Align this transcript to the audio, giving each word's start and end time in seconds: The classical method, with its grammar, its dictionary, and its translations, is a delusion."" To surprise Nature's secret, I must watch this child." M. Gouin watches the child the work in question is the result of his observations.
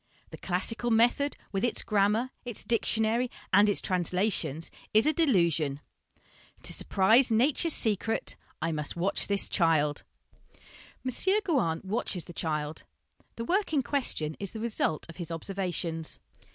The 0.31 0.37
classical 0.39 0.89
method, 0.89 1.37
with 1.51 1.63
its 1.63 1.83
grammar, 1.83 2.31
its 2.43 2.63
dictionary, 2.63 3.29
and 3.53 3.69
its 3.69 3.79
translations, 3.79 4.71
is 4.95 5.05
a 5.05 5.13
delusion."" 5.13 5.79
To 6.63 6.73
surprise 6.73 7.29
Nature's 7.29 7.73
secret, 7.75 8.35
I 8.63 8.71
must 8.71 8.95
watch 8.95 9.27
this 9.27 9.47
child." 9.47 10.01
M. 11.07 11.11
Gouin 11.43 11.81
watches 11.83 12.23
the 12.23 12.33
child 12.33 12.81
the 13.35 13.45
work 13.45 13.73
in 13.73 13.83
question 13.83 14.35
is 14.39 14.53
the 14.53 14.59
result 14.59 15.05
of 15.07 15.17
his 15.17 15.29
observations. 15.29 16.19